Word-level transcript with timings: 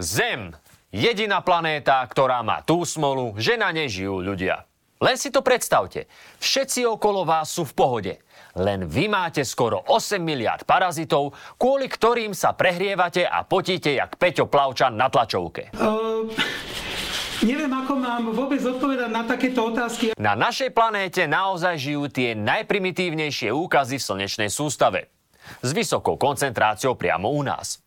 Zem. 0.00 0.56
Jediná 0.88 1.44
planéta, 1.44 2.00
ktorá 2.04 2.40
má 2.40 2.64
tú 2.64 2.84
smolu, 2.84 3.36
že 3.36 3.60
na 3.60 3.72
nej 3.72 3.92
žijú 3.92 4.24
ľudia. 4.24 4.64
Len 5.02 5.16
si 5.20 5.28
to 5.28 5.44
predstavte. 5.44 6.08
Všetci 6.40 6.86
okolo 6.86 7.28
vás 7.28 7.52
sú 7.52 7.68
v 7.68 7.76
pohode. 7.76 8.14
Len 8.54 8.86
vy 8.86 9.10
máte 9.10 9.42
skoro 9.42 9.82
8 9.84 10.16
miliard 10.22 10.62
parazitov, 10.62 11.36
kvôli 11.58 11.90
ktorým 11.90 12.32
sa 12.32 12.54
prehrievate 12.54 13.26
a 13.26 13.42
potíte 13.42 13.92
jak 13.92 14.14
Peťo 14.14 14.46
Plavčan 14.46 14.94
na 14.94 15.10
tlačovke. 15.10 15.74
Uh, 15.74 16.30
neviem, 17.42 17.72
ako 17.72 17.92
mám 17.98 18.30
vôbec 18.30 18.62
odpovedať 18.62 19.10
na 19.10 19.26
takéto 19.26 19.74
otázky. 19.74 20.14
Na 20.16 20.38
našej 20.38 20.70
planéte 20.70 21.26
naozaj 21.26 21.82
žijú 21.82 22.06
tie 22.06 22.38
najprimitívnejšie 22.38 23.50
úkazy 23.50 23.98
v 23.98 24.06
slnečnej 24.06 24.50
sústave. 24.54 25.10
S 25.60 25.74
vysokou 25.74 26.14
koncentráciou 26.14 26.94
priamo 26.94 27.28
u 27.34 27.42
nás. 27.42 27.81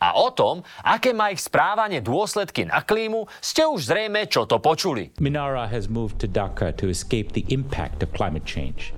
A 0.00 0.16
o 0.16 0.32
tom, 0.32 0.64
aké 0.82 1.12
má 1.12 1.30
ich 1.30 1.40
správanie 1.44 2.00
dôsledky 2.00 2.64
na 2.66 2.80
klímu, 2.82 3.28
ste 3.40 3.62
už 3.68 3.92
zrejme 3.92 4.26
čo 4.26 4.48
to 4.48 4.56
počuli. 4.58 5.12
Minara 5.20 5.68
has 5.68 5.86
moved 5.88 6.18
to 6.24 6.26
Dhaka 6.28 6.72
to 6.80 6.88
escape 6.88 7.32
the 7.32 7.44
impact 7.48 8.02
of 8.02 8.10
climate 8.12 8.44
change. 8.44 8.96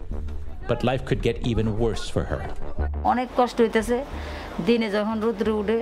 But 0.71 0.85
life 0.85 1.05
could 1.09 1.25
get 1.25 1.41
even 1.45 1.77
worse 1.77 2.07
for 2.09 2.25
her. 2.31 2.43
অনেক 3.13 3.29
কষ্ট 3.39 3.57
হইতেছে 3.65 3.97
দিনে 4.69 4.89
যখন 4.97 5.17
রুদ্র 5.25 5.49
উঠে 5.61 5.79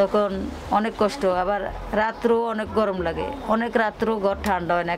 তখন 0.00 0.30
অনেক 0.78 0.94
কষ্ট 1.02 1.22
আবার 1.42 1.60
রাত্রেও 2.00 2.40
অনেক 2.54 2.68
গরম 2.78 2.98
লাগে 3.06 3.26
অনেক 3.54 3.72
রাত্রেও 3.82 4.16
ঘর 4.24 4.36
ঠান্ডা 4.46 4.72
হয় 4.76 4.86
না 4.90 4.94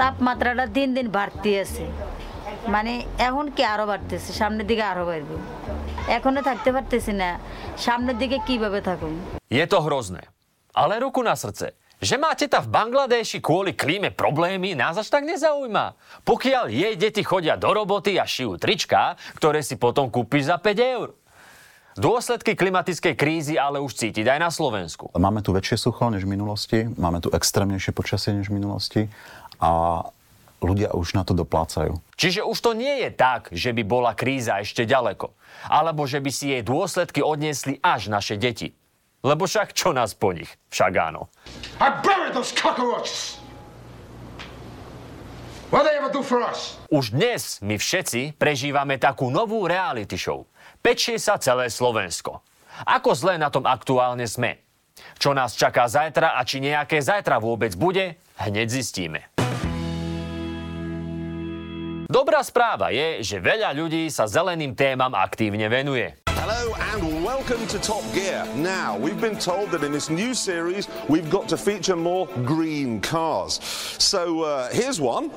তাপমাত্রাটা 0.00 0.64
দিন 0.76 0.88
দিন 0.96 1.06
বাড়তে 1.16 1.50
আছে 1.64 1.84
মানে 2.74 2.92
এখন 3.18 3.46
কি 3.56 3.62
আরো 3.64 3.84
বাড়তেছে 3.86 4.30
সামনের 4.40 4.66
দিকে 4.70 4.84
আরো 4.92 5.04
বাড়বে 5.10 5.36
এখনো 6.08 6.40
থাকতে 6.42 6.70
পারতেছি 6.76 7.12
না 7.12 7.30
সামনের 7.76 8.16
দিকে 8.22 8.36
কিভাবে 8.46 8.80
থাকুন 8.80 9.14
Je 9.50 9.64
to 9.72 9.78
hrozné. 9.80 10.22
Ale 10.74 10.94
ruku 11.00 11.20
na 11.24 11.34
srdce. 11.36 11.72
Že 11.98 12.14
má 12.22 12.30
teta 12.38 12.62
v 12.62 12.70
Bangladeši 12.70 13.42
kvôli 13.42 13.74
klíme 13.74 14.14
problémy, 14.14 14.78
nás 14.78 14.94
až 15.02 15.10
tak 15.10 15.26
nezaujíma. 15.26 15.98
Pokiaľ 16.22 16.70
jej 16.70 16.94
deti 16.94 17.26
chodia 17.26 17.58
do 17.58 17.74
roboty 17.74 18.22
a 18.22 18.26
šijú 18.28 18.54
trička, 18.54 19.18
ktoré 19.34 19.66
si 19.66 19.74
potom 19.74 20.06
kúpiš 20.06 20.46
za 20.46 20.62
5 20.62 20.94
eur. 20.94 21.08
Dôsledky 21.98 22.54
klimatickej 22.54 23.14
krízy 23.18 23.54
ale 23.58 23.82
už 23.82 23.98
cítiť 23.98 24.30
aj 24.30 24.38
na 24.38 24.50
Slovensku. 24.54 25.10
Máme 25.18 25.42
tu 25.42 25.50
väčšie 25.50 25.74
sucho 25.74 26.06
než 26.06 26.22
v 26.22 26.30
minulosti, 26.38 26.78
máme 26.86 27.18
tu 27.18 27.34
extrémnejšie 27.34 27.90
počasie 27.90 28.30
než 28.30 28.46
v 28.46 28.62
minulosti 28.62 29.02
a 29.58 30.06
ľudia 30.63 30.95
už 30.95 31.13
na 31.13 31.27
to 31.27 31.35
doplácajú. 31.35 31.99
Čiže 32.15 32.47
už 32.47 32.57
to 32.63 32.71
nie 32.71 33.03
je 33.03 33.09
tak, 33.11 33.51
že 33.51 33.75
by 33.75 33.83
bola 33.83 34.11
kríza 34.15 34.63
ešte 34.63 34.87
ďaleko, 34.87 35.35
alebo 35.67 36.07
že 36.07 36.23
by 36.23 36.31
si 36.31 36.55
jej 36.55 36.63
dôsledky 36.63 37.19
odniesli 37.19 37.77
až 37.83 38.07
naše 38.07 38.39
deti. 38.39 38.71
Lebo 39.23 39.47
však 39.47 39.71
čo 39.71 39.95
nás 39.95 40.15
po 40.15 40.35
nich? 40.35 40.51
Však 40.71 40.91
áno. 40.99 41.31
I 41.79 41.91
those 42.33 42.51
cockroaches! 42.51 43.39
What 45.73 45.89
they 45.89 45.97
ever 45.97 46.13
do 46.13 46.21
for 46.21 46.41
us? 46.41 46.77
Už 46.93 47.17
dnes 47.17 47.57
my 47.65 47.81
všetci 47.81 48.37
prežívame 48.37 49.01
takú 49.01 49.33
novú 49.33 49.65
reality 49.65 50.21
show. 50.21 50.45
Pečie 50.85 51.17
sa 51.17 51.41
celé 51.41 51.73
Slovensko. 51.73 52.45
Ako 52.85 53.17
zle 53.17 53.41
na 53.41 53.49
tom 53.49 53.65
aktuálne 53.65 54.29
sme? 54.29 54.61
Čo 55.17 55.33
nás 55.33 55.57
čaká 55.57 55.89
zajtra 55.89 56.37
a 56.37 56.45
či 56.45 56.61
nejaké 56.61 57.01
zajtra 57.01 57.41
vôbec 57.41 57.73
bude, 57.73 58.21
hneď 58.37 58.67
zistíme. 58.69 59.32
Dobrá 62.13 62.45
správa 62.45 62.93
je, 62.93 63.25
že 63.25 63.41
veľa 63.41 63.73
ľudí 63.73 64.05
sa 64.13 64.29
zeleným 64.29 64.77
témam 64.77 65.09
aktívne 65.17 65.65
venuje. 65.65 66.13
Hello 66.29 66.77
and 66.93 67.25
welcome 67.25 67.65
to 67.65 67.81
Top 67.81 68.05
Gear. 68.13 68.45
Now, 68.53 68.93
we've 68.93 69.17
been 69.17 69.33
told 69.33 69.73
that 69.73 69.81
in 69.81 69.89
this 69.89 70.13
new 70.13 70.37
series 70.37 70.85
we've 71.09 71.25
got 71.33 71.49
to 71.49 71.57
feature 71.57 71.97
more 71.97 72.29
green 72.45 73.01
cars. 73.01 73.57
So, 73.97 74.45
uh, 74.45 74.69
here's 74.69 75.01
one. 75.01 75.33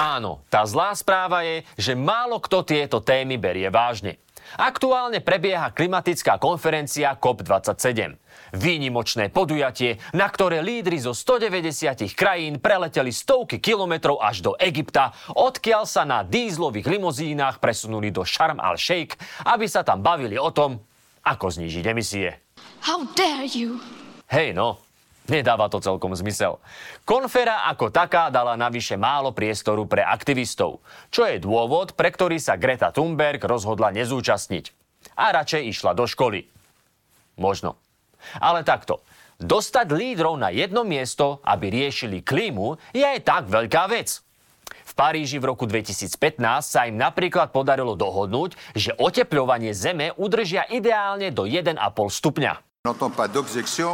Áno, 0.00 0.40
tá 0.48 0.64
zlá 0.64 0.96
správa 0.96 1.44
je, 1.44 1.60
že 1.76 1.92
málo 1.92 2.40
kto 2.40 2.64
tieto 2.64 3.04
témy 3.04 3.36
berie 3.36 3.68
vážne. 3.68 4.16
Aktuálne 4.58 5.22
prebieha 5.22 5.70
klimatická 5.70 6.42
konferencia 6.42 7.14
COP27. 7.14 8.18
Výnimočné 8.56 9.30
podujatie, 9.30 10.02
na 10.10 10.26
ktoré 10.26 10.58
lídry 10.58 10.98
zo 10.98 11.14
190 11.14 12.10
krajín 12.18 12.58
preleteli 12.58 13.14
stovky 13.14 13.62
kilometrov 13.62 14.18
až 14.18 14.42
do 14.42 14.52
Egypta, 14.58 15.14
odkiaľ 15.38 15.86
sa 15.86 16.02
na 16.02 16.26
dízlových 16.26 16.90
limozínach 16.90 17.62
presunuli 17.62 18.10
do 18.10 18.26
Sharm 18.26 18.58
al-Sheikh, 18.58 19.14
aby 19.46 19.70
sa 19.70 19.86
tam 19.86 20.02
bavili 20.02 20.34
o 20.34 20.50
tom, 20.50 20.82
ako 21.22 21.46
znížiť 21.46 21.84
emisie. 21.86 22.42
How 22.82 23.06
dare 23.14 23.46
you? 23.46 23.78
Hej 24.30 24.56
no, 24.56 24.82
Nedáva 25.30 25.70
to 25.70 25.78
celkom 25.78 26.10
zmysel. 26.18 26.58
Konfera 27.06 27.70
ako 27.70 27.94
taká 27.94 28.28
dala 28.34 28.58
navyše 28.58 28.98
málo 28.98 29.30
priestoru 29.30 29.86
pre 29.86 30.02
aktivistov, 30.02 30.82
čo 31.14 31.22
je 31.22 31.38
dôvod, 31.38 31.94
pre 31.94 32.10
ktorý 32.10 32.42
sa 32.42 32.58
Greta 32.58 32.90
Thunberg 32.90 33.38
rozhodla 33.46 33.94
nezúčastniť. 33.94 34.74
A 35.14 35.30
radšej 35.30 35.62
išla 35.70 35.94
do 35.94 36.04
školy. 36.10 36.50
Možno. 37.38 37.78
Ale 38.42 38.66
takto. 38.66 39.00
Dostať 39.40 39.88
lídrov 39.96 40.36
na 40.36 40.52
jedno 40.52 40.84
miesto, 40.84 41.40
aby 41.46 41.72
riešili 41.72 42.20
klímu, 42.20 42.76
je 42.92 43.00
aj 43.00 43.24
tak 43.24 43.42
veľká 43.48 43.88
vec. 43.88 44.20
V 44.84 44.92
Paríži 44.92 45.40
v 45.40 45.48
roku 45.54 45.64
2015 45.64 46.42
sa 46.60 46.84
im 46.84 46.98
napríklad 46.98 47.54
podarilo 47.54 47.94
dohodnúť, 47.96 48.58
že 48.76 48.92
otepľovanie 48.98 49.72
Zeme 49.72 50.12
udržia 50.18 50.66
ideálne 50.68 51.32
do 51.32 51.46
1,5 51.46 51.78
stupňa. 52.10 52.69
N'entend 52.86 53.10
pas 53.10 53.28
d'objection. 53.28 53.92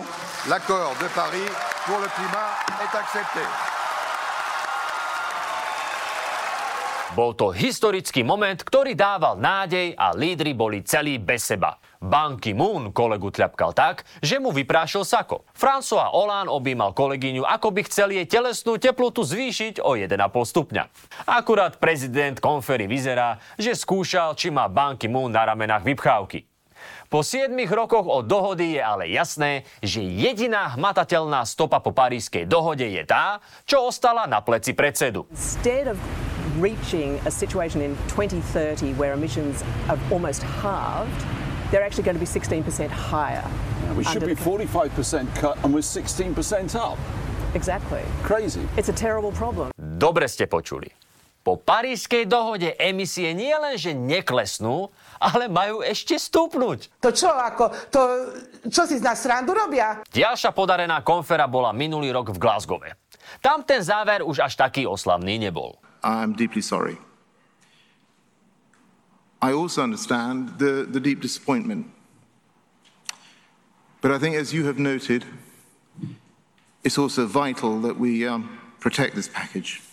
L'accord 0.48 0.94
de 1.02 1.08
Paris 1.10 1.50
pour 1.86 1.98
le 1.98 2.06
climat 2.06 2.54
est 2.78 2.94
accepté. 2.94 3.42
Bol 7.18 7.34
to 7.34 7.50
historický 7.50 8.22
moment, 8.22 8.54
ktorý 8.54 8.94
dával 8.94 9.42
nádej 9.42 9.98
a 9.98 10.14
lídry 10.14 10.54
boli 10.54 10.86
celí 10.86 11.18
bez 11.18 11.50
seba. 11.50 11.82
Ban 11.98 12.38
Ki-moon 12.38 12.94
kolegu 12.94 13.34
tľapkal 13.34 13.74
tak, 13.74 14.06
že 14.22 14.38
mu 14.38 14.54
vyprášil 14.54 15.02
sako. 15.02 15.42
François 15.50 16.06
Hollande 16.14 16.54
objímal 16.54 16.94
kolegyňu, 16.94 17.42
ako 17.42 17.74
by 17.74 17.82
chcel 17.90 18.14
jej 18.14 18.30
telesnú 18.30 18.78
teplotu 18.78 19.26
zvýšiť 19.26 19.82
o 19.82 19.98
1,5 19.98 20.14
stupňa. 20.30 20.86
Akurát 21.26 21.74
prezident 21.82 22.38
konfery 22.38 22.86
vyzerá, 22.86 23.42
že 23.58 23.74
skúšal, 23.74 24.38
či 24.38 24.54
má 24.54 24.70
Ban 24.70 24.94
Ki-moon 24.94 25.34
na 25.34 25.42
ramenách 25.42 25.82
vypchávky. 25.82 26.46
Po 27.06 27.22
7 27.22 27.54
rokoch 27.70 28.06
od 28.06 28.26
dohody 28.26 28.78
je 28.78 28.82
ale 28.82 29.06
jasné, 29.14 29.62
že 29.78 30.02
jediná 30.02 30.74
hmatateľná 30.74 31.46
stopa 31.46 31.78
po 31.78 31.94
parískej 31.94 32.50
dohode 32.50 32.82
je 32.82 33.02
tá, 33.06 33.38
čo 33.62 33.86
ostala 33.86 34.26
na 34.26 34.42
pleci 34.42 34.74
predsedu. 34.74 35.26
reaching 36.56 37.20
a 37.26 37.30
situation 37.30 37.82
in 37.82 37.92
2030 38.08 38.94
where 38.96 39.12
emissions 39.12 39.60
have 39.86 40.00
almost 40.08 40.42
halved, 40.42 41.12
they're 41.70 41.84
actually 41.84 42.02
going 42.02 42.16
to 42.16 42.20
be 42.20 42.24
16% 42.24 42.88
higher. 42.88 43.44
Yeah, 43.44 43.92
we 43.92 44.04
should 44.04 44.24
be 44.24 44.34
45% 44.34 45.36
cut 45.36 45.62
and 45.64 45.74
we're 45.74 45.84
16% 45.84 46.32
up. 46.74 46.98
Exactly. 47.54 48.02
Crazy. 48.22 48.64
It's 48.76 48.88
a 48.88 48.96
terrible 48.96 49.32
problem. 49.32 49.72
Dobre 49.76 50.28
ste 50.28 50.48
počuli. 50.48 51.05
Po 51.46 51.54
parískej 51.54 52.26
dohode 52.26 52.74
emisie 52.74 53.30
nie 53.30 53.54
len, 53.54 53.78
že 53.78 53.94
neklesnú, 53.94 54.90
ale 55.22 55.46
majú 55.46 55.78
ešte 55.78 56.18
stúpnuť. 56.18 56.98
To 56.98 57.14
čo, 57.14 57.30
ako, 57.30 57.70
to, 57.86 58.00
čo 58.66 58.82
si 58.82 58.98
z 58.98 59.06
nás 59.06 59.22
srandu 59.22 59.54
robia? 59.54 60.02
Ďalšia 60.10 60.50
podarená 60.50 61.06
konfera 61.06 61.46
bola 61.46 61.70
minulý 61.70 62.10
rok 62.10 62.34
v 62.34 62.42
Glasgowe. 62.42 62.98
Tam 63.38 63.62
ten 63.62 63.78
záver 63.78 64.26
už 64.26 64.42
až 64.42 64.58
taký 64.58 64.90
oslavný 64.90 65.38
nebol. 65.38 65.78
I'm 66.02 66.34
deeply 66.34 66.66
sorry. 66.66 66.98
I 69.38 69.54
also 69.54 69.86
understand 69.86 70.58
the, 70.58 70.82
the 70.82 70.98
deep 70.98 71.22
disappointment. 71.22 71.86
But 74.02 74.10
I 74.10 74.18
think, 74.18 74.34
as 74.34 74.50
you 74.50 74.66
have 74.66 74.82
noted, 74.82 75.22
it's 76.82 76.98
also 76.98 77.22
vital 77.30 77.78
that 77.86 77.94
we 77.94 78.26
um, 78.26 78.58
protect 78.82 79.14
this 79.14 79.30
package. 79.30 79.85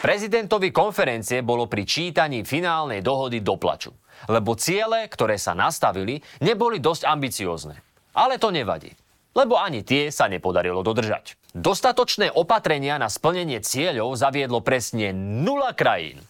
Prezidentovi 0.00 0.72
konferencie 0.72 1.44
bolo 1.44 1.68
pri 1.68 1.84
čítaní 1.84 2.40
finálnej 2.40 3.04
dohody 3.04 3.44
do 3.44 3.60
plaču, 3.60 3.92
lebo 4.32 4.56
ciele, 4.56 5.04
ktoré 5.04 5.36
sa 5.36 5.52
nastavili, 5.52 6.24
neboli 6.40 6.80
dosť 6.80 7.04
ambiciózne. 7.04 7.76
Ale 8.16 8.40
to 8.40 8.48
nevadí, 8.48 8.96
lebo 9.36 9.60
ani 9.60 9.84
tie 9.84 10.08
sa 10.08 10.24
nepodarilo 10.24 10.80
dodržať. 10.80 11.36
Dostatočné 11.52 12.32
opatrenia 12.32 12.96
na 12.96 13.12
splnenie 13.12 13.60
cieľov 13.60 14.16
zaviedlo 14.16 14.64
presne 14.64 15.12
nula 15.12 15.76
krajín. 15.76 16.24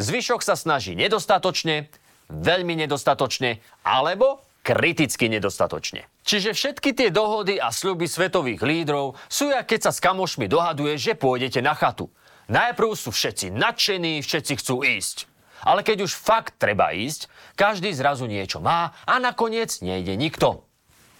Zvyšok 0.00 0.40
sa 0.40 0.56
snaží 0.56 0.96
nedostatočne, 0.96 1.92
veľmi 2.32 2.72
nedostatočne 2.88 3.60
alebo 3.84 4.40
kriticky 4.64 5.28
nedostatočne. 5.28 6.08
Čiže 6.24 6.56
všetky 6.56 6.96
tie 6.96 7.12
dohody 7.12 7.60
a 7.60 7.68
sľuby 7.68 8.08
svetových 8.08 8.64
lídrov 8.64 9.12
sú, 9.28 9.52
jak 9.52 9.68
keď 9.68 9.88
sa 9.88 9.92
s 9.92 10.00
kamošmi 10.00 10.48
dohaduje, 10.48 10.96
že 10.96 11.20
pôjdete 11.20 11.60
na 11.60 11.76
chatu. 11.76 12.08
Najprv 12.50 12.98
sú 12.98 13.14
všetci 13.14 13.54
nadšení, 13.54 14.26
všetci 14.26 14.52
chcú 14.58 14.82
ísť. 14.82 15.30
Ale 15.62 15.86
keď 15.86 16.08
už 16.08 16.18
fakt 16.18 16.58
treba 16.58 16.90
ísť, 16.90 17.30
každý 17.54 17.94
zrazu 17.94 18.26
niečo 18.26 18.58
má 18.58 18.90
a 19.06 19.22
nakoniec 19.22 19.78
nejde 19.86 20.18
nikto. 20.18 20.66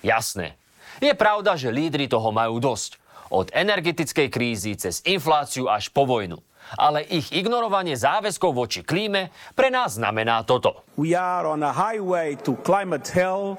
Jasné. 0.03 0.59
Je 0.99 1.15
pravda, 1.15 1.55
že 1.55 1.71
lídry 1.71 2.11
toho 2.11 2.35
majú 2.35 2.59
dosť. 2.59 2.99
Od 3.31 3.47
energetickej 3.55 4.27
krízy 4.27 4.75
cez 4.75 5.06
infláciu 5.06 5.71
až 5.71 5.94
po 5.94 6.03
vojnu 6.03 6.43
ale 6.79 7.03
ich 7.09 7.35
ignorovanie 7.35 7.99
záväzkov 7.99 8.55
voči 8.55 8.81
klíme 8.87 9.35
pre 9.59 9.73
nás 9.73 9.99
znamená 9.99 10.47
toto. 10.47 10.87
We 10.94 11.19
are 11.19 11.49
on 11.50 11.67
a 11.67 11.73
highway 11.75 12.38
to 12.47 12.55
climate 12.62 13.11
hell 13.11 13.59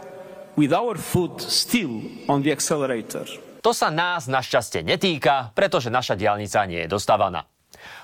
with 0.55 0.71
our 0.71 0.95
foot 0.95 1.43
still 1.43 2.03
on 2.31 2.45
the 2.45 2.53
accelerator. 2.53 3.27
To 3.61 3.75
sa 3.75 3.93
nás 3.93 4.25
našťastie 4.25 4.81
netýka, 4.81 5.53
pretože 5.53 5.93
naša 5.93 6.17
diálnica 6.17 6.65
nie 6.65 6.87
je 6.87 6.89
dostávaná. 6.89 7.50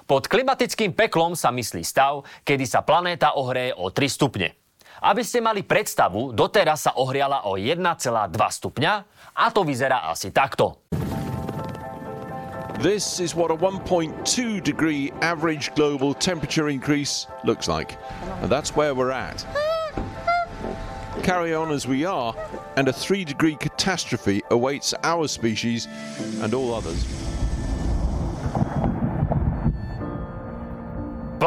Pod 0.07 0.27
klimatickým 0.27 0.95
peklom 0.95 1.35
sa 1.35 1.51
myslí 1.51 1.83
stav, 1.83 2.24
kedy 2.47 2.63
sa 2.63 2.83
planéta 2.83 3.35
ohreje 3.35 3.75
o 3.75 3.91
3 3.91 4.07
stupne. 4.07 4.56
Aby 4.97 5.21
ste 5.21 5.44
mali 5.44 5.62
predstavu, 5.62 6.33
doteraz 6.33 6.89
sa 6.89 6.91
ohriala 6.97 7.45
o 7.45 7.53
1,2 7.53 7.77
stupňa 8.33 8.94
a 9.38 9.45
to 9.53 9.62
vyzerá 9.62 10.09
asi 10.09 10.33
takto. 10.33 10.81
This 12.77 13.19
is 13.19 13.33
what 13.33 13.50
a 13.50 13.57
1.2 13.57 14.62
degree 14.62 15.12
average 15.21 15.74
global 15.74 16.13
temperature 16.13 16.69
increase 16.69 17.25
looks 17.44 17.68
like. 17.68 17.97
And 18.41 18.51
that's 18.51 18.75
where 18.75 18.94
we're 18.94 19.12
at. 19.12 19.45
Carry 21.24 21.53
on 21.56 21.71
as 21.71 21.88
we 21.88 22.06
are, 22.06 22.35
and 22.77 22.88
a 22.88 22.94
3 22.94 23.25
degree 23.25 23.56
catastrophe 23.56 24.44
awaits 24.51 24.94
our 25.03 25.27
species 25.27 25.88
and 26.41 26.53
all 26.53 26.74
others. 26.74 27.26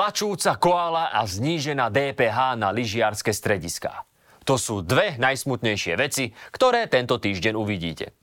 Plačúca 0.01 0.57
koala 0.57 1.13
a 1.13 1.29
znížená 1.29 1.93
DPH 1.93 2.57
na 2.57 2.73
lyžiarske 2.73 3.37
strediská. 3.37 4.09
To 4.49 4.57
sú 4.57 4.81
dve 4.81 5.21
najsmutnejšie 5.21 5.93
veci, 6.01 6.33
ktoré 6.57 6.89
tento 6.89 7.21
týždeň 7.21 7.53
uvidíte. 7.53 8.17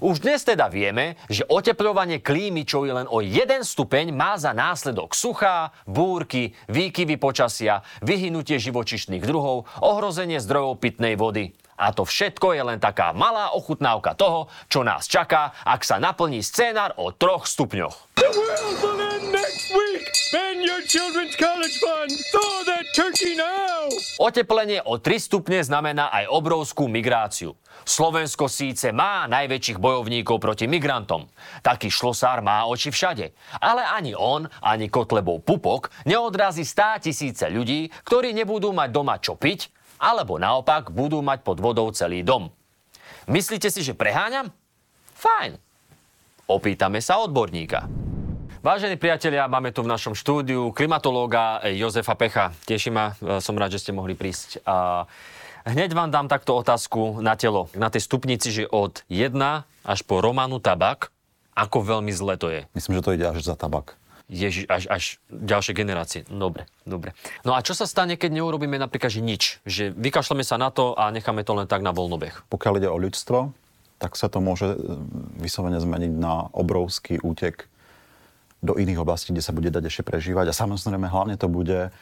Už 0.00 0.24
dnes 0.24 0.40
teda 0.40 0.72
vieme, 0.72 1.20
že 1.28 1.44
oteplovanie 1.44 2.24
klímy, 2.24 2.64
čo 2.64 2.88
je 2.88 2.96
len 2.96 3.04
o 3.12 3.20
1 3.20 3.60
stupeň, 3.60 4.08
má 4.08 4.40
za 4.40 4.56
následok 4.56 5.12
suchá, 5.12 5.76
búrky, 5.84 6.56
výkyvy 6.72 7.20
počasia, 7.20 7.84
vyhynutie 8.00 8.56
živočišných 8.56 9.20
druhov, 9.20 9.68
ohrozenie 9.84 10.40
zdrojov 10.40 10.80
pitnej 10.80 11.12
vody. 11.20 11.52
A 11.76 11.92
to 11.92 12.08
všetko 12.08 12.56
je 12.56 12.62
len 12.64 12.80
taká 12.80 13.12
malá 13.12 13.52
ochutnávka 13.52 14.16
toho, 14.16 14.48
čo 14.72 14.80
nás 14.80 15.04
čaká, 15.04 15.52
ak 15.68 15.84
sa 15.84 16.00
naplní 16.00 16.40
scénar 16.40 16.96
o 16.96 17.12
troch 17.12 17.44
stupňoch. 17.44 18.16
Spend 20.28 20.60
your 20.60 20.84
children's 20.84 21.32
college 21.40 21.80
fund. 21.80 22.12
Throw 22.28 22.60
that 22.68 22.84
turkey 22.92 23.32
now. 23.32 23.88
Oteplenie 24.20 24.84
o 24.84 25.00
3 25.00 25.16
stupne 25.24 25.56
znamená 25.64 26.12
aj 26.12 26.28
obrovskú 26.28 26.84
migráciu. 26.84 27.56
Slovensko 27.88 28.44
síce 28.44 28.92
má 28.92 29.24
najväčších 29.24 29.80
bojovníkov 29.80 30.36
proti 30.36 30.68
migrantom. 30.68 31.32
Taký 31.64 31.88
šlosár 31.88 32.44
má 32.44 32.68
oči 32.68 32.92
všade. 32.92 33.32
Ale 33.56 33.80
ani 33.88 34.12
on, 34.12 34.44
ani 34.60 34.92
Kotlebov 34.92 35.48
pupok 35.48 35.88
neodrazí 36.04 36.68
stá 36.68 37.00
tisíce 37.00 37.48
ľudí, 37.48 37.88
ktorí 38.04 38.36
nebudú 38.36 38.76
mať 38.76 38.88
doma 38.92 39.16
čo 39.16 39.32
piť 39.32 39.72
alebo 39.96 40.36
naopak 40.36 40.92
budú 40.92 41.24
mať 41.24 41.40
pod 41.40 41.56
vodou 41.56 41.88
celý 41.96 42.20
dom. 42.20 42.52
Myslíte 43.32 43.72
si, 43.72 43.80
že 43.80 43.96
preháňam? 43.96 44.52
Fajn. 45.16 45.56
Opýtame 46.52 47.00
sa 47.00 47.16
odborníka. 47.24 47.88
Vážení 48.58 48.98
priatelia, 48.98 49.46
máme 49.46 49.70
tu 49.70 49.86
v 49.86 49.90
našom 49.94 50.18
štúdiu 50.18 50.74
klimatológa 50.74 51.62
Jozefa 51.78 52.18
Pecha. 52.18 52.50
Teší 52.66 52.90
ma, 52.90 53.14
e, 53.22 53.38
som 53.38 53.54
rád, 53.54 53.78
že 53.78 53.86
ste 53.86 53.94
mohli 53.94 54.18
prísť. 54.18 54.66
A 54.66 55.06
hneď 55.62 55.94
vám 55.94 56.10
dám 56.10 56.26
takto 56.26 56.58
otázku 56.58 57.22
na 57.22 57.38
telo. 57.38 57.70
Na 57.78 57.86
tej 57.86 58.02
stupnici, 58.02 58.50
že 58.50 58.66
od 58.66 59.06
1 59.06 59.62
až 59.62 60.00
po 60.02 60.18
Romanu 60.18 60.58
tabak, 60.58 61.14
ako 61.54 61.86
veľmi 61.86 62.10
zle 62.10 62.34
to 62.34 62.50
je? 62.50 62.66
Myslím, 62.74 62.98
že 62.98 63.04
to 63.06 63.14
ide 63.14 63.30
až 63.30 63.46
za 63.46 63.54
tabak. 63.54 63.94
Ježiš, 64.26 64.66
až, 64.66 64.90
až 64.90 65.04
ďalšie 65.30 65.78
generácie. 65.78 66.20
Dobre, 66.26 66.66
dobre. 66.82 67.14
No 67.46 67.54
a 67.54 67.62
čo 67.62 67.78
sa 67.78 67.86
stane, 67.86 68.18
keď 68.18 68.42
neurobíme 68.42 68.74
napríklad 68.74 69.14
že 69.14 69.22
nič? 69.22 69.62
Že 69.70 69.94
vykašľame 69.94 70.42
sa 70.42 70.58
na 70.58 70.74
to 70.74 70.98
a 70.98 71.14
necháme 71.14 71.46
to 71.46 71.54
len 71.54 71.70
tak 71.70 71.86
na 71.86 71.94
voľnobeh? 71.94 72.50
Pokiaľ 72.50 72.82
ide 72.82 72.90
o 72.90 72.98
ľudstvo, 72.98 73.54
tak 74.02 74.18
sa 74.18 74.26
to 74.26 74.42
môže 74.42 74.66
e, 74.74 74.76
vyslovene 75.38 75.78
zmeniť 75.78 76.10
na 76.10 76.50
obrovský 76.50 77.22
útek 77.22 77.70
do 78.58 78.74
iných 78.74 79.00
oblastí, 79.02 79.30
kde 79.30 79.44
sa 79.44 79.54
bude 79.54 79.70
dať 79.70 79.86
ešte 79.86 80.02
prežívať. 80.02 80.50
A 80.50 80.56
samozrejme 80.56 81.06
hlavne 81.06 81.38
to 81.38 81.46
bude 81.46 81.94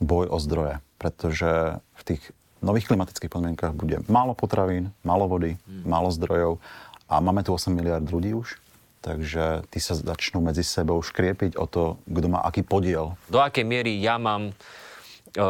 boj 0.00 0.26
o 0.28 0.38
zdroje, 0.40 0.80
pretože 0.96 1.78
v 1.98 2.02
tých 2.02 2.22
nových 2.64 2.88
klimatických 2.88 3.30
podmienkach 3.30 3.74
bude 3.76 4.00
málo 4.08 4.32
potravín, 4.32 4.94
málo 5.04 5.28
vody, 5.28 5.58
hmm. 5.68 5.84
málo 5.84 6.08
zdrojov 6.14 6.62
a 7.10 7.20
máme 7.20 7.44
tu 7.44 7.52
8 7.52 7.74
miliard 7.74 8.06
ľudí 8.06 8.32
už 8.32 8.62
takže 9.02 9.66
tí 9.68 9.82
sa 9.82 9.98
začnú 9.98 10.38
medzi 10.38 10.62
sebou 10.62 11.02
škriepiť 11.02 11.58
o 11.58 11.66
to, 11.66 11.98
kto 12.06 12.26
má 12.30 12.40
aký 12.46 12.62
podiel. 12.62 13.18
Do 13.26 13.42
akej 13.42 13.66
miery 13.66 13.98
ja 13.98 14.16
mám 14.16 14.48
e, 14.48 15.42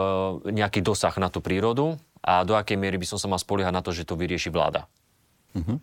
nejaký 0.49 0.81
dosah 0.81 1.13
na 1.21 1.29
tú 1.29 1.45
prírodu 1.45 2.01
a 2.25 2.43
do 2.49 2.57
akej 2.57 2.81
miery 2.81 2.97
by 2.97 3.07
som 3.07 3.21
sa 3.21 3.29
mal 3.29 3.37
spoliehať 3.37 3.77
na 3.77 3.85
to, 3.85 3.93
že 3.93 4.09
to 4.09 4.17
vyrieši 4.17 4.49
vláda? 4.49 4.89
Uh-huh. 5.53 5.77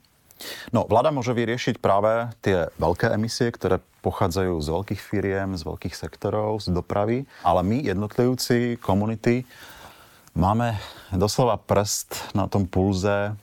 No, 0.72 0.88
vláda 0.88 1.12
môže 1.12 1.36
vyriešiť 1.36 1.84
práve 1.84 2.32
tie 2.40 2.72
veľké 2.80 3.12
emisie, 3.12 3.52
ktoré 3.52 3.84
pochádzajú 4.00 4.56
z 4.64 4.68
veľkých 4.72 5.02
firiem, 5.02 5.60
z 5.60 5.68
veľkých 5.68 5.96
sektorov, 5.96 6.64
z 6.64 6.72
dopravy, 6.72 7.28
ale 7.44 7.62
my, 7.68 7.84
jednotlivci, 7.84 8.80
komunity, 8.80 9.44
máme 10.32 10.80
doslova 11.12 11.60
prst 11.60 12.32
na 12.32 12.48
tom 12.48 12.64
pulze 12.64 13.36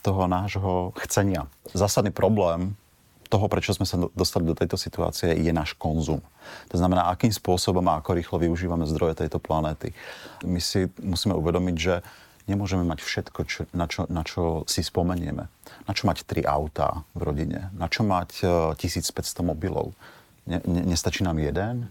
toho 0.00 0.24
nášho 0.30 0.94
chcenia. 1.04 1.50
Zásadný 1.74 2.14
problém 2.14 2.78
toho, 3.30 3.46
prečo 3.46 3.70
sme 3.70 3.86
sa 3.86 3.94
dostali 4.14 4.42
do 4.42 4.58
tejto 4.58 4.74
situácie, 4.74 5.38
je 5.38 5.52
náš 5.54 5.78
konzum. 5.78 6.18
To 6.74 6.76
znamená, 6.76 7.06
akým 7.06 7.30
spôsobom 7.30 7.86
a 7.86 8.02
ako 8.02 8.18
rýchlo 8.18 8.36
využívame 8.42 8.90
zdroje 8.90 9.22
tejto 9.22 9.38
planéty. 9.38 9.94
My 10.42 10.58
si 10.58 10.90
musíme 10.98 11.38
uvedomiť, 11.38 11.76
že 11.78 11.94
nemôžeme 12.50 12.82
mať 12.82 13.00
všetko, 13.06 13.40
čo, 13.46 13.60
na, 13.70 13.86
čo, 13.86 14.10
na 14.10 14.26
čo 14.26 14.66
si 14.66 14.82
spomenieme. 14.82 15.46
Na 15.86 15.92
čo 15.94 16.10
mať 16.10 16.26
tri 16.26 16.42
autá 16.42 17.06
v 17.14 17.30
rodine? 17.30 17.70
Na 17.78 17.86
čo 17.86 18.02
mať 18.02 18.30
uh, 18.42 18.74
e, 18.74 18.90
1500 18.90 19.46
mobilov? 19.46 19.94
Ne, 20.50 20.58
ne, 20.66 20.82
nestačí 20.90 21.22
nám 21.22 21.38
jeden? 21.38 21.86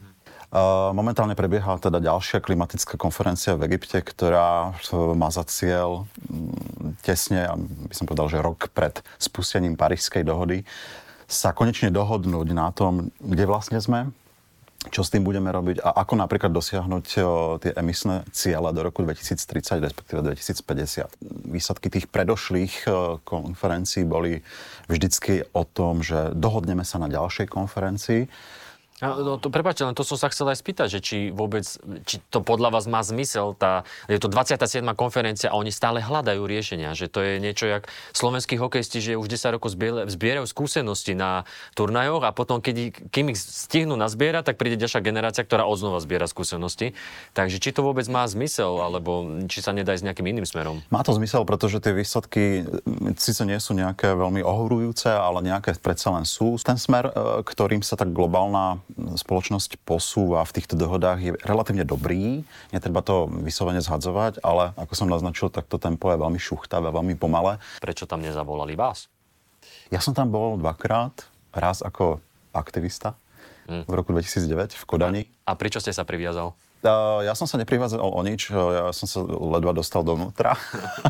Uh, 0.49 0.89
momentálne 0.97 1.37
prebieha 1.37 1.77
teda 1.77 2.01
ďalšia 2.01 2.41
klimatická 2.41 2.97
konferencia 2.97 3.53
v 3.53 3.69
Egypte, 3.69 4.01
ktorá 4.01 4.73
uh, 4.73 5.13
má 5.13 5.29
za 5.29 5.45
cieľ 5.45 6.09
um, 6.27 6.97
tesne, 7.05 7.47
by 7.87 7.93
som 7.93 8.09
povedal, 8.09 8.27
že 8.33 8.41
rok 8.41 8.73
pred 8.73 8.99
spustením 9.21 9.77
Parížskej 9.77 10.25
dohody, 10.25 10.65
sa 11.29 11.53
konečne 11.53 11.93
dohodnúť 11.93 12.47
na 12.57 12.73
tom, 12.73 13.13
kde 13.21 13.45
vlastne 13.45 13.77
sme, 13.77 14.09
čo 14.87 15.03
s 15.03 15.11
tým 15.11 15.27
budeme 15.27 15.51
robiť 15.51 15.83
a 15.83 15.91
ako 15.91 16.23
napríklad 16.23 16.55
dosiahnuť 16.55 17.05
tie 17.59 17.71
emisné 17.75 18.23
ciele 18.31 18.71
do 18.71 18.79
roku 18.79 19.03
2030, 19.03 19.83
respektíve 19.83 20.23
2050. 20.23 21.51
Výsledky 21.51 21.87
tých 21.91 22.07
predošlých 22.07 22.87
konferencií 23.27 24.07
boli 24.07 24.39
vždycky 24.87 25.43
o 25.51 25.67
tom, 25.67 25.99
že 25.99 26.31
dohodneme 26.31 26.87
sa 26.87 26.95
na 26.95 27.11
ďalšej 27.11 27.51
konferencii 27.51 28.31
No 28.99 29.39
to 29.39 29.47
prepáčte, 29.47 29.87
len 29.87 29.95
to 29.95 30.03
som 30.03 30.19
sa 30.19 30.27
chcel 30.27 30.51
aj 30.51 30.59
spýtať, 30.59 30.87
že 30.91 30.99
či 30.99 31.17
vôbec, 31.31 31.63
či 32.03 32.19
to 32.27 32.43
podľa 32.43 32.75
vás 32.75 32.83
má 32.83 32.99
zmysel, 32.99 33.55
tá, 33.55 33.87
je 34.11 34.19
to 34.19 34.27
27. 34.27 34.83
konferencia 34.91 35.47
a 35.47 35.55
oni 35.55 35.71
stále 35.71 36.03
hľadajú 36.03 36.43
riešenia, 36.43 36.91
že 36.91 37.07
to 37.07 37.23
je 37.23 37.39
niečo 37.39 37.63
jak 37.63 37.87
slovenskí 38.11 38.59
hokejisti, 38.59 38.99
že 38.99 39.11
už 39.15 39.31
10 39.31 39.55
rokov 39.55 39.71
zbierajú 40.11 40.43
skúsenosti 40.43 41.15
na 41.15 41.47
turnajoch 41.79 42.27
a 42.27 42.35
potom, 42.35 42.59
keď, 42.59 43.07
kým 43.07 43.31
ich 43.31 43.39
stihnú 43.39 43.95
nazbierať, 43.95 44.51
tak 44.51 44.59
príde 44.59 44.75
ďalšia 44.75 44.99
generácia, 44.99 45.47
ktorá 45.47 45.63
odznova 45.63 46.03
zbiera 46.03 46.27
skúsenosti. 46.27 46.91
Takže 47.31 47.63
či 47.63 47.71
to 47.71 47.87
vôbec 47.87 48.03
má 48.11 48.27
zmysel, 48.27 48.83
alebo 48.83 49.23
či 49.47 49.63
sa 49.63 49.71
nedá 49.71 49.95
ísť 49.95 50.11
nejakým 50.11 50.27
iným 50.27 50.43
smerom? 50.43 50.83
Má 50.91 51.07
to 51.07 51.15
zmysel, 51.15 51.47
pretože 51.47 51.79
tie 51.79 51.95
výsledky 51.95 52.67
síce 53.15 53.47
nie 53.47 53.63
sú 53.63 53.71
nejaké 53.79 54.11
veľmi 54.11 54.43
ohorujúce, 54.43 55.07
ale 55.07 55.39
nejaké 55.47 55.79
predsa 55.79 56.11
len 56.11 56.27
sú. 56.27 56.59
Ten 56.59 56.75
smer, 56.75 57.07
e, 57.07 57.11
ktorým 57.47 57.79
sa 57.79 57.95
tak 57.95 58.11
globálna 58.11 58.83
spoločnosť 58.97 59.81
posúva 59.85 60.41
v 60.45 60.55
týchto 60.55 60.75
dohodách 60.79 61.19
je 61.21 61.31
relatívne 61.45 61.85
dobrý. 61.85 62.41
Netreba 62.73 63.05
to 63.05 63.29
vyslovene 63.29 63.83
zhadzovať, 63.83 64.41
ale 64.41 64.73
ako 64.77 64.93
som 64.97 65.11
naznačil, 65.11 65.53
tak 65.53 65.69
to 65.69 65.77
tempo 65.77 66.09
je 66.09 66.17
veľmi 66.17 66.39
šuchtavé, 66.41 66.89
veľmi 66.89 67.15
pomalé. 67.19 67.61
Prečo 67.83 68.09
tam 68.09 68.25
nezavolali 68.25 68.73
vás? 68.73 69.11
Ja 69.89 70.01
som 70.01 70.13
tam 70.13 70.29
bol 70.29 70.57
dvakrát, 70.57 71.25
raz 71.53 71.81
ako 71.81 72.21
aktivista 72.53 73.17
hmm. 73.69 73.85
v 73.89 73.93
roku 73.93 74.13
2009 74.13 74.77
v 74.77 74.83
Kodani. 74.85 75.23
A 75.45 75.53
prečo 75.57 75.81
ste 75.81 75.93
sa 75.93 76.05
priviazal? 76.05 76.53
Uh, 76.79 77.19
ja 77.27 77.35
som 77.35 77.43
sa 77.43 77.59
neprihvádzal 77.59 77.99
o, 77.99 78.21
nič, 78.23 78.55
ja 78.55 78.95
som 78.95 79.03
sa 79.03 79.19
ledva 79.27 79.75
dostal 79.75 79.99
dovnútra. 80.07 80.55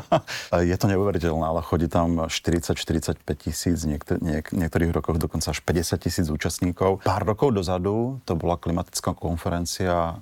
je 0.69 0.73
to 0.73 0.89
neuveriteľné, 0.89 1.45
ale 1.45 1.61
chodí 1.61 1.85
tam 1.85 2.25
40-45 2.25 3.21
tisíc, 3.37 3.85
niektor- 3.85 4.17
niek- 4.17 4.49
niektorých 4.49 4.89
rokoch 4.89 5.21
dokonca 5.21 5.53
až 5.53 5.61
50 5.61 6.01
tisíc 6.01 6.25
účastníkov. 6.25 7.05
Pár 7.05 7.21
rokov 7.21 7.53
dozadu 7.53 8.17
to 8.25 8.33
bola 8.33 8.57
klimatická 8.57 9.13
konferencia 9.13 10.17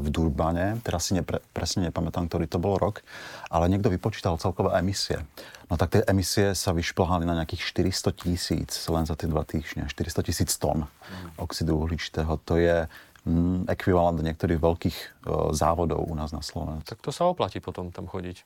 v 0.00 0.06
Durbane, 0.08 0.80
teraz 0.80 1.12
si 1.12 1.12
nepre, 1.12 1.44
presne 1.52 1.92
nepamätám, 1.92 2.32
ktorý 2.32 2.48
to 2.48 2.56
bol 2.56 2.80
rok, 2.80 3.04
ale 3.52 3.68
niekto 3.68 3.92
vypočítal 3.92 4.40
celkové 4.40 4.72
emisie. 4.80 5.20
No 5.68 5.76
tak 5.76 5.92
tie 5.92 6.02
emisie 6.08 6.56
sa 6.56 6.72
vyšplhali 6.72 7.28
na 7.28 7.36
nejakých 7.36 7.92
400 7.92 8.24
tisíc 8.24 8.72
len 8.88 9.04
za 9.04 9.14
tie 9.14 9.28
dva 9.28 9.44
týždne. 9.44 9.86
400 9.86 10.26
tisíc 10.26 10.50
tón 10.56 10.88
oxidu 11.36 11.76
uhličitého. 11.76 12.40
To 12.48 12.56
je 12.56 12.88
mm, 13.26 13.70
ekvivalent 13.70 14.20
niektorých 14.20 14.60
veľkých 14.60 14.96
uh, 14.96 15.52
závodov 15.52 16.04
u 16.04 16.14
nás 16.16 16.32
na 16.32 16.40
Slovensku. 16.44 16.86
Tak 16.86 17.00
to 17.04 17.10
sa 17.10 17.28
oplatí 17.28 17.60
potom 17.60 17.92
tam 17.92 18.08
chodiť. 18.08 18.44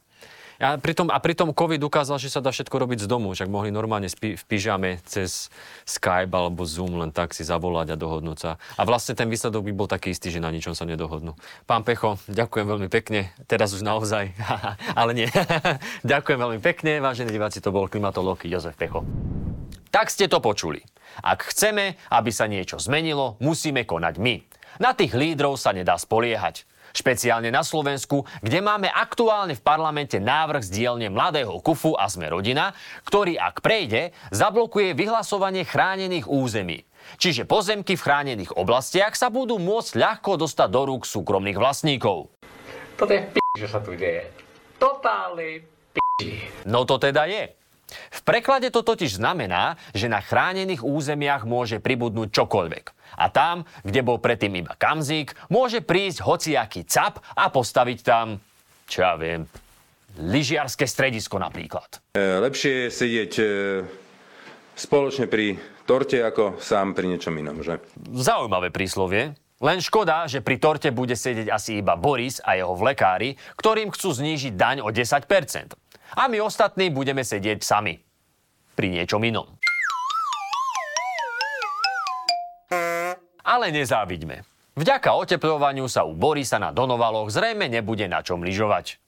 A 0.63 0.79
pritom, 0.79 1.11
a 1.11 1.19
pritom 1.19 1.51
COVID 1.51 1.83
ukázal, 1.83 2.23
že 2.23 2.31
sa 2.31 2.39
dá 2.39 2.55
všetko 2.55 2.87
robiť 2.87 3.05
z 3.05 3.11
domu. 3.11 3.35
Však 3.35 3.51
mohli 3.51 3.75
normálne 3.75 4.07
spi, 4.07 4.39
v 4.39 4.45
pyžame 4.47 5.03
cez 5.03 5.51
Skype 5.83 6.31
alebo 6.31 6.63
Zoom 6.63 6.95
len 6.95 7.11
tak 7.11 7.35
si 7.35 7.43
zavolať 7.43 7.95
a 7.95 7.97
dohodnúť 7.99 8.39
sa. 8.39 8.51
A 8.79 8.87
vlastne 8.87 9.19
ten 9.19 9.27
výsledok 9.27 9.67
by 9.67 9.73
bol 9.75 9.89
taký 9.91 10.15
istý, 10.15 10.31
že 10.31 10.39
na 10.39 10.55
ničom 10.55 10.79
sa 10.79 10.87
nedohodnú. 10.87 11.35
Pán 11.67 11.83
Pecho, 11.83 12.23
ďakujem 12.31 12.67
veľmi 12.71 12.87
pekne. 12.87 13.35
Teraz 13.51 13.75
už 13.75 13.83
naozaj, 13.83 14.31
ale 15.01 15.11
nie. 15.11 15.29
ďakujem 16.07 16.39
veľmi 16.39 16.61
pekne. 16.63 17.03
Vážení 17.03 17.35
diváci, 17.35 17.59
to 17.59 17.75
bol 17.75 17.91
klimatológ 17.91 18.47
Jozef 18.47 18.79
Pecho. 18.79 19.03
Tak 19.91 20.11
ste 20.11 20.31
to 20.31 20.39
počuli. 20.39 20.83
Ak 21.23 21.47
chceme, 21.55 21.95
aby 22.11 22.31
sa 22.35 22.51
niečo 22.51 22.83
zmenilo, 22.83 23.39
musíme 23.39 23.87
konať 23.87 24.15
my. 24.19 24.54
Na 24.83 24.97
tých 24.97 25.15
lídrov 25.15 25.55
sa 25.59 25.71
nedá 25.71 25.95
spoliehať 25.95 26.67
špeciálne 26.95 27.51
na 27.51 27.67
Slovensku, 27.67 28.23
kde 28.39 28.63
máme 28.63 28.87
aktuálne 28.87 29.59
v 29.59 29.67
parlamente 29.67 30.23
návrh 30.23 30.63
z 30.63 30.71
dielne 30.71 31.11
Mladého 31.11 31.59
Kufu 31.59 31.99
a 31.99 32.07
Sme 32.07 32.31
rodina, 32.31 32.71
ktorý 33.03 33.35
ak 33.35 33.59
prejde, 33.61 34.15
zablokuje 34.31 34.95
vyhlasovanie 34.95 35.67
chránených 35.67 36.31
území. 36.31 36.87
Čiže 37.19 37.51
pozemky 37.51 37.99
v 37.99 38.05
chránených 38.07 38.55
oblastiach 38.55 39.19
sa 39.19 39.29
budú 39.29 39.59
môcť 39.59 39.99
ľahko 39.99 40.39
dostať 40.39 40.69
do 40.71 40.83
rúk 40.95 41.03
súkromných 41.05 41.59
vlastníkov. 41.59 42.31
Toto 42.95 43.11
je 43.11 43.27
p***, 43.27 43.43
že 43.59 43.67
sa 43.69 43.83
tu 43.83 43.99
deje. 43.99 44.31
Totálny 44.79 45.67
p***. 45.93 45.99
No 46.65 46.87
to 46.87 47.03
teda 47.03 47.27
je. 47.27 47.53
V 48.11 48.21
preklade 48.25 48.73
to 48.73 48.81
totiž 48.81 49.21
znamená, 49.21 49.77
že 49.93 50.09
na 50.09 50.23
chránených 50.23 50.81
územiach 50.81 51.45
môže 51.45 51.83
pribudnúť 51.83 52.33
čokoľvek. 52.33 52.85
A 53.19 53.31
tam, 53.31 53.67
kde 53.83 54.01
bol 54.03 54.19
predtým 54.19 54.55
iba 54.59 54.75
kamzík, 54.75 55.35
môže 55.51 55.81
prísť 55.83 56.23
hociaký 56.25 56.87
cap 56.87 57.23
a 57.35 57.51
postaviť 57.51 57.99
tam, 58.03 58.39
čo 58.87 58.99
ja 59.03 59.15
viem, 59.17 59.47
lyžiarske 60.19 60.87
stredisko 60.87 61.43
napríklad. 61.43 62.03
E, 62.15 62.21
lepšie 62.21 62.87
je 62.87 62.89
sedieť 62.91 63.33
e, 63.39 63.47
spoločne 64.79 65.27
pri 65.27 65.59
torte, 65.87 66.23
ako 66.23 66.59
sám 66.63 66.95
pri 66.95 67.15
niečom 67.15 67.35
inom, 67.35 67.63
že? 67.63 67.83
Zaujímavé 68.15 68.71
príslovie. 68.71 69.35
Len 69.63 69.79
škoda, 69.81 70.27
že 70.27 70.43
pri 70.45 70.59
torte 70.59 70.91
bude 70.91 71.15
sedieť 71.15 71.49
asi 71.49 71.81
iba 71.81 71.95
Boris 71.95 72.43
a 72.43 72.59
jeho 72.59 72.75
vlekári, 72.75 73.39
ktorým 73.57 73.95
chcú 73.95 74.13
znížiť 74.13 74.53
daň 74.59 74.77
o 74.83 74.91
10%. 74.91 75.25
A 76.15 76.23
my 76.29 76.39
ostatní 76.43 76.91
budeme 76.91 77.23
sedieť 77.25 77.65
sami. 77.65 77.97
Pri 78.75 78.91
niečom 78.91 79.23
inom. 79.23 79.55
Ale 83.55 83.71
nezávidme. 83.71 84.43
Vďaka 84.75 85.15
oteplovaniu 85.15 85.87
sa 85.87 86.03
u 86.03 86.11
Borisa 86.11 86.59
na 86.59 86.75
Donovaloch 86.75 87.31
zrejme 87.31 87.71
nebude 87.71 88.11
na 88.11 88.19
čom 88.19 88.43
lyžovať. 88.43 88.99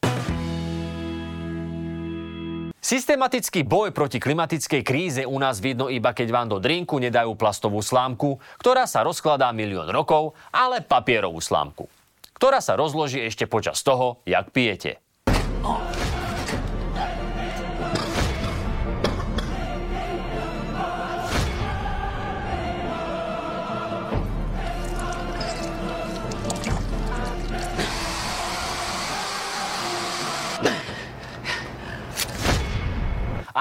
Systematický 2.79 3.67
boj 3.67 3.91
proti 3.91 4.23
klimatickej 4.23 4.87
kríze 4.87 5.23
u 5.27 5.35
nás 5.43 5.59
vidno 5.59 5.91
iba 5.91 6.15
keď 6.15 6.29
vám 6.31 6.47
do 6.55 6.63
drinku 6.63 7.03
nedajú 7.03 7.35
plastovú 7.35 7.83
slámku, 7.83 8.39
ktorá 8.63 8.87
sa 8.87 9.03
rozkladá 9.03 9.51
milión 9.51 9.91
rokov, 9.91 10.39
ale 10.55 10.79
papierovú 10.79 11.43
slámku, 11.43 11.91
ktorá 12.39 12.63
sa 12.63 12.79
rozloží 12.79 13.19
ešte 13.27 13.51
počas 13.51 13.83
toho, 13.83 14.23
jak 14.23 14.55
pijete. 14.55 15.03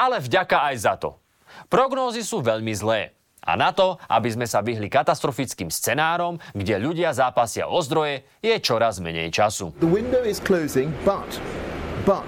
Ale 0.06 0.22
vďaka 0.22 0.70
aj 0.72 0.76
za 0.78 0.94
to. 1.02 1.18
Prognózy 1.68 2.22
sú 2.22 2.46
veľmi 2.46 2.72
zlé. 2.78 3.16
A 3.46 3.54
na 3.54 3.70
to, 3.70 4.02
aby 4.10 4.34
sme 4.34 4.50
sa 4.50 4.66
vyhli 4.66 4.90
katastrofickým 4.90 5.70
scenárom, 5.70 6.42
kde 6.58 6.82
ľudia 6.82 7.14
zápasia 7.14 7.70
o 7.70 7.78
zdroje, 7.78 8.26
je 8.42 8.58
čoraz 8.58 8.98
menej 8.98 9.30
času. 9.30 9.70
Closing, 10.42 10.90
but, 11.06 11.30
but. 12.06 12.26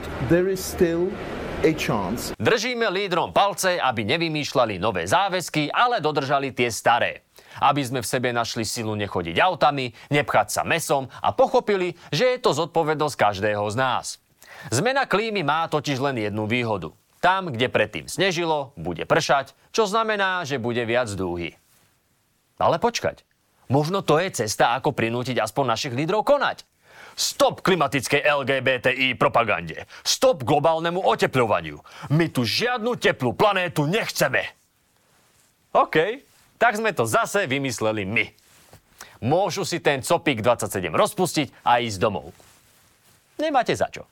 Držíme 2.38 2.86
lídrom 2.94 3.34
palce, 3.34 3.82
aby 3.82 4.06
nevymýšľali 4.06 4.78
nové 4.78 5.10
záväzky, 5.10 5.74
ale 5.74 5.98
dodržali 5.98 6.54
tie 6.54 6.70
staré. 6.70 7.26
Aby 7.58 7.82
sme 7.82 8.00
v 8.06 8.10
sebe 8.10 8.30
našli 8.30 8.62
silu 8.62 8.94
nechodiť 8.94 9.42
autami, 9.42 9.90
nepchať 10.14 10.48
sa 10.54 10.62
mesom 10.62 11.10
a 11.10 11.34
pochopili, 11.34 11.98
že 12.14 12.38
je 12.38 12.38
to 12.38 12.54
zodpovednosť 12.54 13.16
každého 13.18 13.66
z 13.74 13.76
nás. 13.78 14.22
Zmena 14.70 15.10
klímy 15.10 15.42
má 15.42 15.66
totiž 15.66 15.98
len 15.98 16.22
jednu 16.22 16.46
výhodu– 16.46 16.94
tam, 17.20 17.50
kde 17.50 17.68
predtým 17.72 18.06
snežilo, 18.06 18.74
bude 18.78 19.04
pršať, 19.04 19.58
čo 19.74 19.90
znamená, 19.90 20.46
že 20.46 20.62
bude 20.62 20.82
viac 20.86 21.10
dúhy. 21.12 21.58
Ale 22.58 22.82
počkať. 22.82 23.26
Možno 23.68 24.00
to 24.00 24.18
je 24.18 24.46
cesta, 24.46 24.78
ako 24.80 24.96
prinútiť 24.96 25.38
aspoň 25.44 25.66
našich 25.76 25.94
lídrov 25.94 26.24
konať. 26.24 26.64
Stop 27.18 27.66
klimatickej 27.66 28.22
LGBTI 28.22 29.18
propagande. 29.18 29.90
Stop 30.06 30.46
globálnemu 30.46 31.02
oteplovaniu. 31.02 31.82
My 32.14 32.30
tu 32.30 32.46
žiadnu 32.46 32.94
teplú 33.02 33.34
planétu 33.34 33.90
nechceme. 33.90 34.54
OK, 35.74 36.22
tak 36.62 36.78
sme 36.78 36.94
to 36.94 37.10
zase 37.10 37.50
vymysleli 37.50 38.06
my. 38.06 38.26
Môžu 39.26 39.66
si 39.66 39.82
ten 39.82 40.06
copík 40.06 40.46
27 40.46 40.94
rozpustiť 40.94 41.66
a 41.66 41.82
ísť 41.82 41.98
domov. 41.98 42.38
Nemáte 43.42 43.74
za 43.74 43.90
čo. 43.90 44.06